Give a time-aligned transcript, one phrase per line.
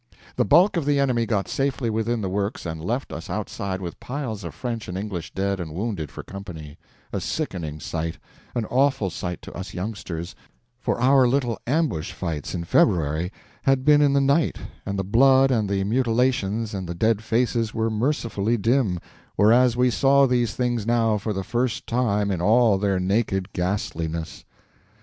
[0.35, 3.99] The bulk of the enemy got safely within the works and left us outside with
[3.99, 8.17] piles of French and English dead and wounded for company—a sickening sight,
[8.55, 10.33] an awful sight to us youngsters,
[10.79, 15.51] for our little ambush fights in February had been in the night, and the blood
[15.51, 18.99] and the mutilations and the dead faces were mercifully dim,
[19.35, 24.45] whereas we saw these things now for the first time in all their naked ghastliness.